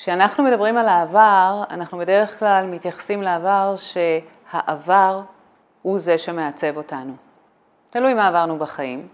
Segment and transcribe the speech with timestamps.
[0.00, 5.20] כשאנחנו מדברים על העבר, אנחנו בדרך כלל מתייחסים לעבר שהעבר
[5.82, 7.12] הוא זה שמעצב אותנו.
[7.90, 9.08] תלוי מה עברנו בחיים,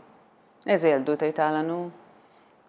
[0.66, 1.88] איזה ילדות הייתה לנו,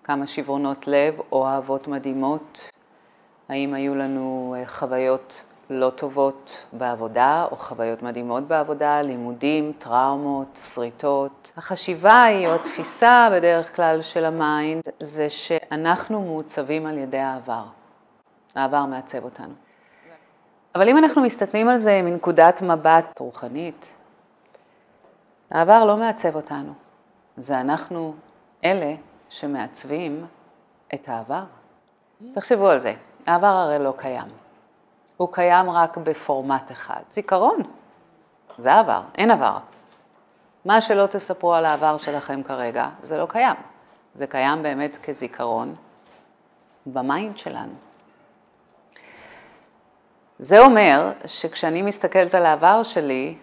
[0.03, 2.69] כמה שברונות לב או אהבות מדהימות,
[3.49, 11.51] האם היו לנו אה, חוויות לא טובות בעבודה או חוויות מדהימות בעבודה, לימודים, טראומות, שריטות.
[11.57, 17.63] החשיבה היא, או התפיסה בדרך כלל של ה mind, זה שאנחנו מעוצבים על ידי העבר.
[18.55, 19.53] העבר מעצב אותנו.
[20.75, 23.93] אבל אם אנחנו מסתכלים על זה מנקודת מבט רוחנית,
[25.51, 26.73] העבר לא מעצב אותנו,
[27.37, 28.13] זה אנחנו
[28.63, 28.95] אלה
[29.29, 30.25] שמעצבים
[30.93, 31.43] את העבר.
[32.33, 32.93] תחשבו על זה,
[33.25, 34.27] העבר הרי לא קיים.
[35.17, 37.57] הוא קיים רק בפורמט אחד, זיכרון.
[38.57, 39.57] זה עבר, אין עבר.
[40.65, 43.55] מה שלא תספרו על העבר שלכם כרגע, זה לא קיים.
[44.13, 45.75] זה קיים באמת כזיכרון
[46.85, 47.73] במיינד שלנו.
[50.39, 53.35] זה אומר שכשאני מסתכלת על העבר שלי,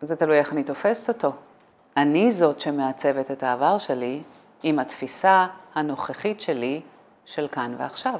[0.00, 1.32] זה תלוי איך אני תופסת אותו.
[1.96, 4.22] אני זאת שמעצבת את העבר שלי
[4.62, 6.80] עם התפיסה הנוכחית שלי
[7.24, 8.18] של כאן ועכשיו.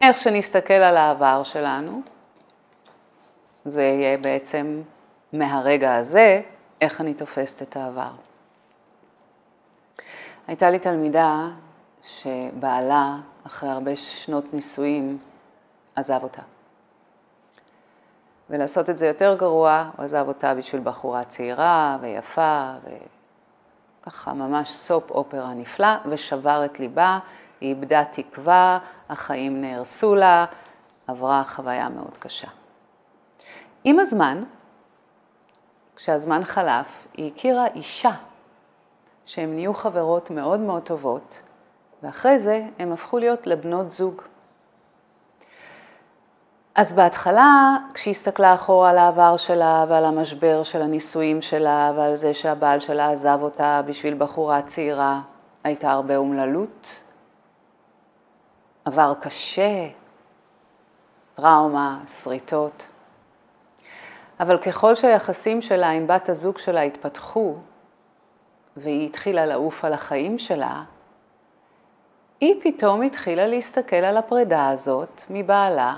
[0.00, 2.02] איך שנסתכל על העבר שלנו,
[3.64, 4.82] זה יהיה בעצם
[5.32, 6.42] מהרגע הזה,
[6.80, 8.10] איך אני תופסת את העבר.
[10.46, 11.48] הייתה לי תלמידה
[12.02, 15.18] שבעלה, אחרי הרבה שנות נישואים,
[15.96, 16.42] עזב אותה.
[18.50, 22.72] ולעשות את זה יותר גרוע, הוא עזב אותה בשביל בחורה צעירה ויפה,
[24.02, 27.18] וככה ממש סופ אופרה נפלא, ושבר את ליבה,
[27.60, 30.44] היא איבדה תקווה, החיים נהרסו לה,
[31.06, 32.48] עברה חוויה מאוד קשה.
[33.84, 34.44] עם הזמן,
[35.96, 38.12] כשהזמן חלף, היא הכירה אישה
[39.26, 41.38] שהן נהיו חברות מאוד מאוד טובות,
[42.02, 44.22] ואחרי זה הם הפכו להיות לבנות זוג.
[46.74, 52.34] אז בהתחלה, כשהיא הסתכלה אחורה על העבר שלה ועל המשבר של הנישואים שלה ועל זה
[52.34, 55.20] שהבעל שלה עזב אותה בשביל בחורה צעירה,
[55.64, 56.88] הייתה הרבה אומללות,
[58.84, 59.88] עבר קשה,
[61.34, 62.86] טראומה, שריטות.
[64.40, 67.56] אבל ככל שהיחסים שלה עם בת הזוג שלה התפתחו,
[68.76, 70.82] והיא התחילה לעוף על החיים שלה,
[72.40, 75.96] היא פתאום התחילה להסתכל על הפרידה הזאת מבעלה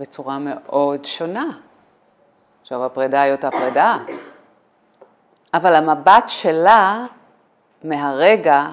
[0.00, 1.50] בצורה מאוד שונה.
[2.62, 3.96] עכשיו, הפרידה היא אותה פרידה,
[5.54, 7.06] אבל המבט שלה
[7.84, 8.66] מהרגע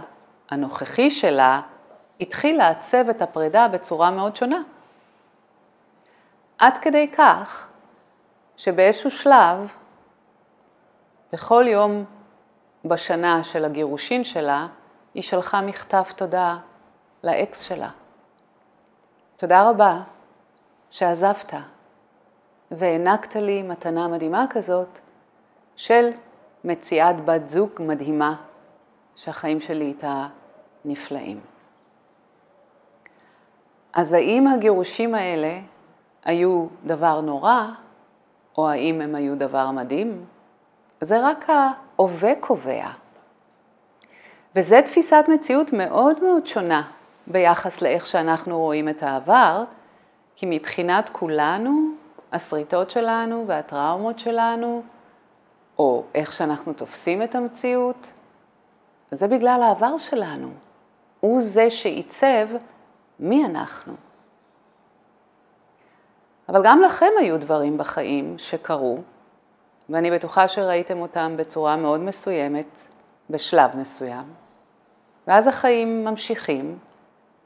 [0.50, 1.62] הנוכחי שלה
[2.22, 4.62] התחיל לעצב את הפרידה בצורה מאוד שונה.
[6.58, 7.68] עד כדי כך
[8.58, 9.72] שבאיזשהו שלב,
[11.34, 12.06] בכל יום
[12.86, 14.68] בשנה של הגירושין שלה,
[15.14, 16.58] היא שלחה מכתב תודה
[17.24, 17.90] לאקס שלה.
[19.38, 20.02] תודה רבה
[20.90, 21.54] שעזבת
[22.72, 25.00] והענקת לי מתנה מדהימה כזאת
[25.76, 26.10] של
[26.64, 28.36] מציאת בת זוג מדהימה
[29.16, 30.28] שהחיים שלי איתה
[30.86, 31.40] נפלאים.
[33.94, 35.60] אז האם הגירושים האלה
[36.26, 37.66] היו דבר נורא,
[38.58, 40.26] או האם הם היו דבר מדהים?
[41.02, 42.88] זה רק ההווה קובע.
[44.56, 46.84] וזו תפיסת מציאות מאוד מאוד שונה
[47.28, 49.64] ביחס לאיך שאנחנו רואים את העבר,
[50.38, 51.92] כי מבחינת כולנו,
[52.32, 54.84] השריטות שלנו והטראומות שלנו,
[55.80, 58.12] או איך שאנחנו תופסים את המציאות,
[59.12, 60.50] זה בגלל העבר שלנו.
[61.20, 62.48] הוא זה שעיצב
[63.20, 63.94] מי אנחנו.
[66.50, 68.98] אבל גם לכם היו דברים בחיים שקרו,
[69.90, 72.68] ואני בטוחה שראיתם אותם בצורה מאוד מסוימת,
[73.30, 74.34] בשלב מסוים,
[75.28, 76.80] ואז החיים ממשיכים,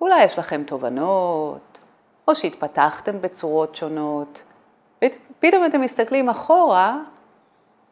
[0.01, 1.70] אולי יש לכם תובנות,
[2.27, 4.43] או שהתפתחתם בצורות שונות,
[4.97, 6.97] ופתאום אתם מסתכלים אחורה,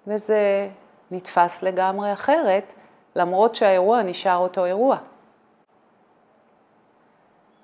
[0.07, 0.69] וזה
[1.11, 2.73] נתפס לגמרי אחרת,
[3.15, 4.97] למרות שהאירוע נשאר אותו אירוע.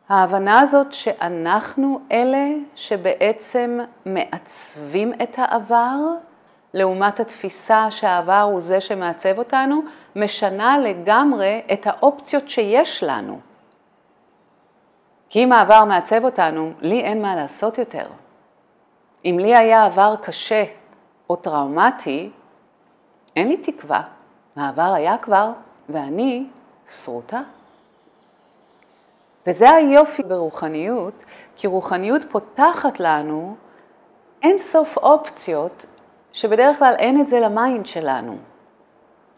[0.09, 5.97] ההבנה הזאת שאנחנו אלה שבעצם מעצבים את העבר,
[6.73, 9.81] לעומת התפיסה שהעבר הוא זה שמעצב אותנו,
[10.15, 13.39] משנה לגמרי את האופציות שיש לנו.
[15.29, 18.07] כי אם העבר מעצב אותנו, לי אין מה לעשות יותר.
[19.25, 20.63] אם לי היה עבר קשה
[21.29, 22.29] או טראומטי,
[23.35, 24.01] אין לי תקווה.
[24.55, 25.51] העבר היה כבר,
[25.89, 26.45] ואני
[26.89, 27.41] שרוטה.
[29.47, 31.23] וזה היופי ברוחניות,
[31.55, 33.55] כי רוחניות פותחת לנו
[34.41, 35.85] אין סוף אופציות
[36.33, 38.37] שבדרך כלל אין את זה ל mind שלנו.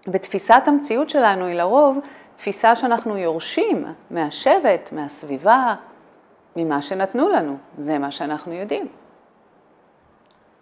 [0.08, 1.98] ותפיסת המציאות שלנו היא לרוב
[2.38, 5.76] תפיסה שאנחנו יורשים מהשבט, מהסביבה,
[6.56, 7.58] ממה שנתנו לנו.
[7.78, 8.88] זה מה שאנחנו יודעים.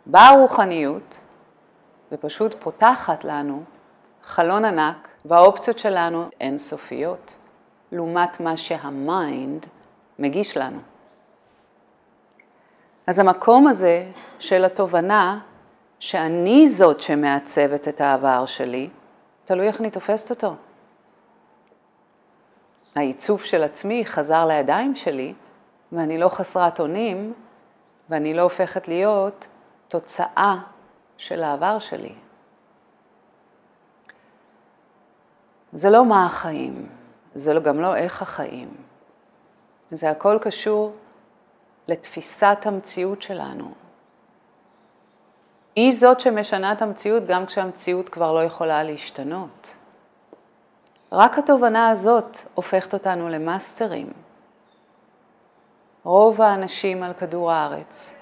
[0.05, 1.17] באה הרוחניות
[2.11, 3.63] ופשוט פותחת לנו
[4.23, 7.33] חלון ענק, והאופציות שלנו אינסופיות,
[7.91, 9.65] לעומת מה שה mind
[10.19, 10.79] מגיש לנו.
[13.07, 14.05] אז המקום הזה
[14.39, 15.39] של התובנה
[15.99, 18.89] שאני זאת שמעצבת את העבר שלי,
[19.45, 20.55] תלוי איך אני תופסת אותו.
[22.95, 25.33] העיצוב של עצמי חזר לידיים שלי,
[25.91, 27.33] ואני לא חסרת אונים,
[28.09, 29.47] ואני לא הופכת להיות
[29.87, 30.55] תוצאה
[31.17, 32.13] של העבר שלי.
[35.73, 36.89] זה לא מה החיים,
[37.35, 38.69] זה לא, גם לא איך החיים.
[39.91, 40.95] זה הכל קשור
[41.87, 43.71] לתפיסת המציאות שלנו.
[45.75, 49.75] היא זאת שמשנה את המציאות גם כשהמציאות כבר לא יכולה להשתנות.
[51.17, 54.13] רק התובנה הזאת הופכת אותנו למאסטרים.
[56.03, 58.15] רוב האנשים על כדור הארץ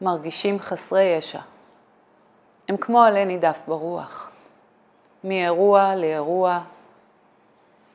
[0.00, 1.40] מרגישים חסרי ישע.
[2.68, 4.30] הם כמו עלה נידף ברוח,
[5.24, 6.60] מאירוע לאירוע,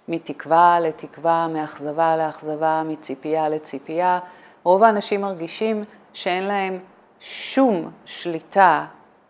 [0.07, 4.19] מתקווה לתקווה, מאכזבה לאכזבה, מציפייה לציפייה.
[4.63, 5.83] רוב האנשים מרגישים
[6.13, 6.80] שאין להם
[7.19, 8.86] שום שליטה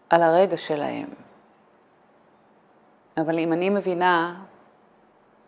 [0.10, 1.08] על הרגע שלהם.
[3.18, 4.36] אבל אם אני מבינה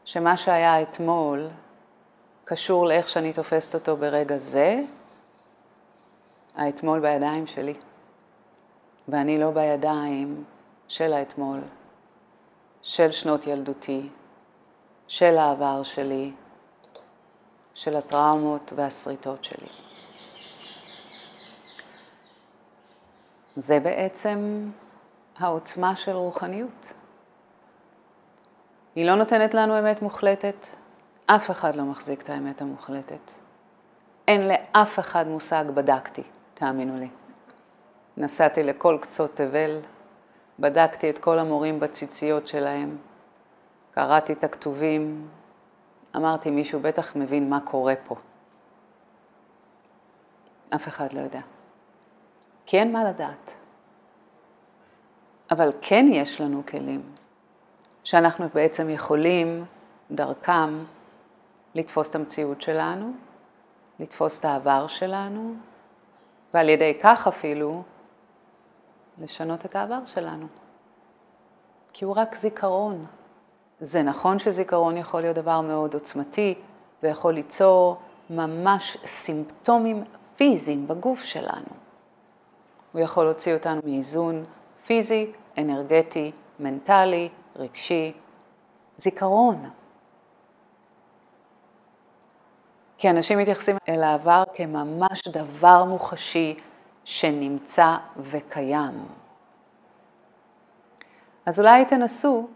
[0.10, 1.48] שמה שהיה אתמול
[2.46, 4.82] קשור לאיך שאני תופסת אותו ברגע זה,
[6.56, 7.74] האתמול בידיים שלי,
[9.08, 10.44] ואני לא בידיים
[10.88, 11.60] של האתמול,
[12.82, 14.10] של שנות ילדותי,
[15.08, 16.32] של העבר שלי,
[17.74, 19.70] של הטראומות והשריטות שלי.
[23.56, 24.70] זה בעצם
[25.38, 26.94] העוצמה של רוחניות.
[29.00, 30.68] היא לא נותנת לנו אמת מוחלטת,
[31.26, 33.32] אף אחד לא מחזיק את האמת המוחלטת.
[34.28, 36.24] אין לאף אחד מושג בדקתי,
[36.54, 37.10] תאמינו לי.
[38.18, 39.80] נסעתי לכל קצות תבל,
[40.60, 42.98] בדקתי את כל המורים בציציות שלהם,
[43.92, 45.28] קראתי את הכתובים,
[46.16, 48.16] אמרתי, מישהו בטח מבין מה קורה פה.
[50.76, 51.42] אף אחד לא יודע.
[52.66, 53.54] כי אין מה לדעת.
[55.52, 57.19] אבל כן יש לנו כלים
[58.04, 59.66] שאנחנו בעצם יכולים
[60.12, 60.84] דרכם
[61.76, 63.12] לתפוס את המציאות שלנו,
[64.00, 65.54] לתפוס את העבר שלנו,
[66.54, 67.84] ועל ידי כך אפילו
[69.22, 70.48] לשנות את העבר שלנו.
[71.94, 73.06] כי הוא רק זיכרון.
[73.80, 76.56] זה נכון שזיכרון יכול להיות דבר מאוד עוצמתי
[77.04, 77.98] ויכול ליצור
[78.30, 80.04] ממש סימפטומים
[80.36, 81.80] פיזיים בגוף שלנו.
[82.92, 84.46] הוא יכול להוציא אותנו מאיזון
[84.86, 88.14] פיזי, אנרגטי, מנטלי, רגשי,
[88.98, 89.70] זיכרון.
[92.98, 96.60] כי אנשים מתייחסים אל העבר כממש דבר מוחשי
[97.04, 99.06] שנמצא וקיים.
[101.46, 102.48] אז אולי תנסו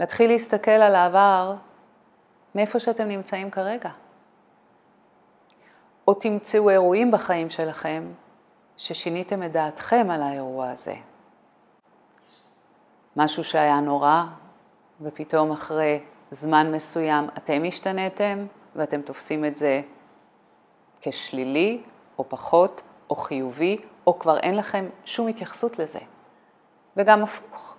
[0.00, 1.54] להתחיל להסתכל על העבר
[2.54, 3.90] מאיפה שאתם נמצאים כרגע.
[6.08, 8.12] או תמצאו אירועים בחיים שלכם
[8.76, 10.94] ששיניתם את דעתכם על האירוע הזה.
[13.16, 14.22] משהו שהיה נורא,
[15.00, 18.46] ופתאום אחרי זמן מסוים אתם השתנתם
[18.76, 19.80] ואתם תופסים את זה
[21.00, 21.82] כשלילי
[22.18, 25.98] או פחות או חיובי, או כבר אין לכם שום התייחסות לזה.
[26.96, 27.76] וגם הפוך.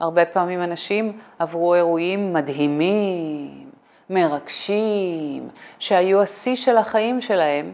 [0.00, 3.70] הרבה פעמים אנשים עברו אירועים מדהימים,
[4.10, 7.72] מרגשים, שהיו השיא של החיים שלהם,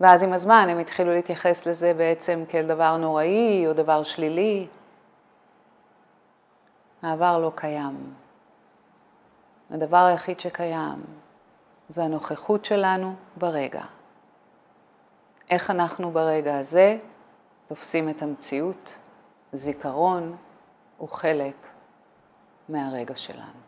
[0.00, 4.66] ואז עם הזמן הם התחילו להתייחס לזה בעצם כאל דבר נוראי או דבר שלילי.
[7.02, 8.14] העבר לא קיים.
[9.70, 11.04] הדבר היחיד שקיים
[11.88, 13.82] זה הנוכחות שלנו ברגע.
[15.50, 16.98] איך אנחנו ברגע הזה
[17.66, 18.98] תופסים את המציאות,
[19.52, 20.36] זיכרון
[20.98, 21.54] הוא חלק
[22.68, 23.61] מהרגע שלנו.